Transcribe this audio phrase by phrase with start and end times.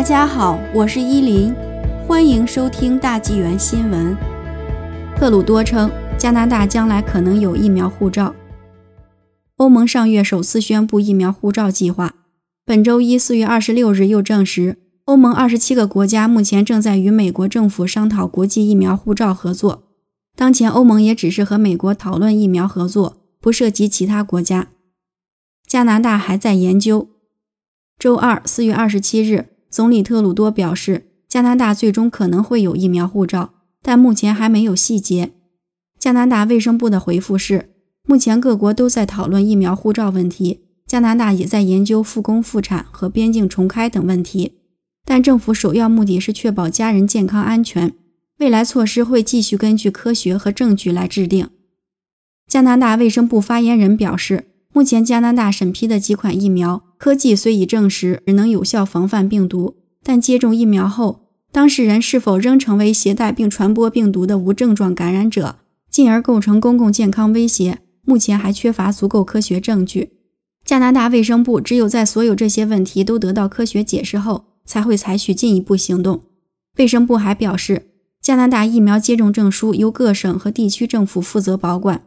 [0.00, 1.54] 大家好，我是依林，
[2.08, 4.16] 欢迎收听大纪元新闻。
[5.14, 8.34] 特鲁多称，加拿大将来可能有疫苗护照。
[9.56, 12.14] 欧盟上月首次宣布疫苗护照计划，
[12.64, 19.82] 本周一四月二十六日又证实，欧盟二十七个国家目前正在与美国政府商讨国际疫苗护照合作。
[20.34, 24.68] 当前，欧盟也只是和美国讨论疫苗合作，不涉及其他国家。
[25.66, 27.10] 加拿大还在研究。
[27.98, 29.48] 周二四月二十七日。
[29.70, 35.30] 总理特鲁多表示，加拿大最终可能会有疫苗护照，但目前还没有细节。
[35.96, 37.70] 加拿大卫生部的回复是，
[38.02, 44.54] 目前各国都在讨论疫苗护照问题，加拿大也在研究复工复产和边境重开等问题，
[45.04, 47.92] 但政府首要目的是确保家人健康安全。
[48.38, 51.48] 未来措施会继续根据科学和证据来制定。
[52.48, 54.49] 加拿大卫生部发言人表示。
[54.72, 65.56] 目前加拿大审批的几款疫苗科技虽已证实能有效防范病毒，但接种疫苗后，当事人是否仍成为携带并传播病毒的无症状感染者，
[65.90, 70.12] 进而构成公共健康威胁，目前还缺乏足够科学证据。
[70.64, 76.22] 加拿大卫生部只有在所有这些问题都得到科学解释后，才会采取进一步行动。
[76.76, 77.86] 卫生部还表示，
[78.22, 82.04] 加拿大疫苗接种证书由各省和地区政府负责保管。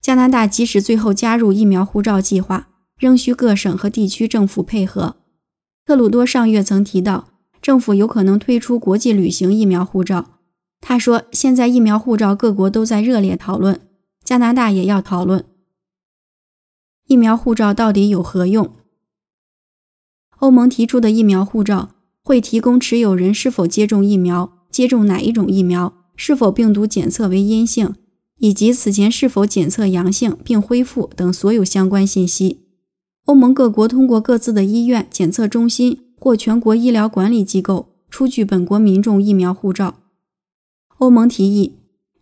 [0.00, 5.16] 加拿大即使最后加入疫苗护照计划，仍需各省和地区政府配合。
[5.84, 7.28] 特鲁多上月曾提到，
[7.60, 10.40] 政府有可能推出国际旅行疫苗护照。
[10.80, 13.80] 他说：“现在疫苗护照各国都在热烈讨论，
[14.22, 15.44] 加拿大也要讨论
[17.06, 18.70] 疫苗护照到底有何用。”
[20.38, 21.90] 欧盟提出的疫苗护照
[22.22, 27.94] 会提供持有人是否接种疫苗、接种哪一种疫苗、是否病毒检测为阴性。
[28.38, 32.60] 以及此前是否检测阳性并恢复等所有相关信息。
[33.24, 39.96] 欧盟各国通过各自的医院、检测中心或全国医疗管理机构出具本国民众疫苗护照。
[40.98, 41.74] 欧盟提议，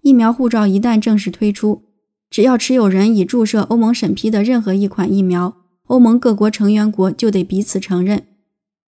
[0.02, 1.82] 疫苗护照一旦正式推出，
[2.30, 5.56] 只要持有人已注射欧盟审批的任何一款疫苗，
[5.88, 8.26] 欧盟各国成员国就得彼此承认。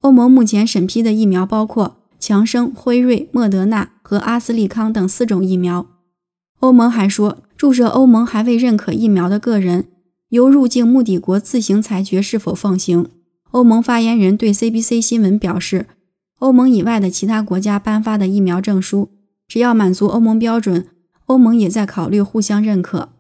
[0.00, 5.86] 欧盟目前审批的疫苗包括强生、辉瑞、莫德纳和阿斯利康等四种疫苗。
[6.60, 9.86] 欧盟还说，注射欧盟还未认可疫苗的个人，
[10.30, 13.06] 由入境目的国自行裁决是否放行。
[13.50, 15.86] 欧盟发言人对 CBC 新闻表示，
[16.38, 19.10] 欧盟以外的其他国家颁发的疫苗证书，
[19.46, 20.88] 只要满足欧盟标准，
[21.26, 23.10] 欧盟也在考虑互相认可。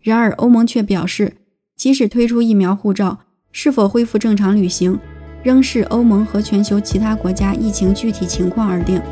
[0.00, 1.34] 然而，欧盟却表示，
[1.76, 3.18] 即使推出疫苗护照，
[3.50, 4.98] 是否恢复正常旅行，
[5.42, 9.02] 仍视欧盟和全球其他国家疫情具体情况而定。